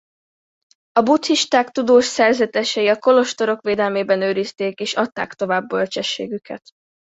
A 0.91 1.01
buddhisták 1.01 1.69
tudós 1.69 2.05
szerzetesei 2.05 2.87
a 2.87 2.97
kolostorok 2.97 3.61
védelmében 3.61 4.21
őrizték 4.21 4.79
és 4.79 4.93
adták 4.93 5.33
tovább 5.33 5.67
bölcsességüket. 5.67 6.61